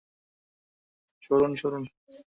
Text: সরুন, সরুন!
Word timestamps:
সরুন, 1.23 1.51
সরুন! 1.55 1.83